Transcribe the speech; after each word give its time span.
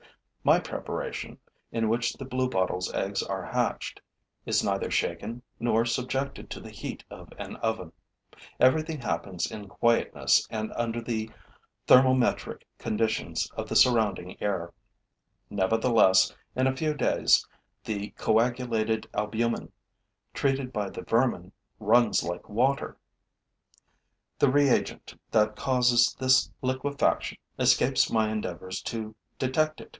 My 0.43 0.59
preparation, 0.59 1.37
in 1.71 1.87
which 1.87 2.13
the 2.13 2.25
bluebottle's 2.25 2.91
eggs 2.91 3.21
are 3.21 3.45
hatched, 3.45 4.01
is 4.47 4.63
neither 4.63 4.89
shaken 4.89 5.43
nor 5.59 5.85
subjected 5.85 6.49
to 6.49 6.59
the 6.59 6.71
heat 6.71 7.03
of 7.11 7.31
an 7.37 7.57
oven; 7.57 7.91
everything 8.59 8.99
happens 9.01 9.51
in 9.51 9.67
quietness 9.67 10.47
and 10.49 10.73
under 10.75 10.99
the 10.99 11.29
thermometric 11.85 12.65
conditions 12.79 13.51
of 13.51 13.69
the 13.69 13.75
surrounding 13.75 14.41
air; 14.41 14.73
nevertheless, 15.51 16.33
in 16.55 16.65
a 16.65 16.75
few 16.75 16.95
days, 16.95 17.47
the 17.85 18.09
coagulated 18.17 19.07
albumen, 19.13 19.71
treated 20.33 20.73
by 20.73 20.89
the 20.89 21.03
vermin, 21.03 21.51
runs 21.79 22.23
like 22.23 22.49
water. 22.49 22.97
The 24.39 24.49
reagent 24.49 25.13
that 25.29 25.55
causes 25.55 26.15
this 26.19 26.49
liquefaction 26.63 27.37
escapes 27.59 28.09
my 28.11 28.31
endeavors 28.31 28.81
to 28.83 29.13
detect 29.37 29.79
it. 29.79 29.89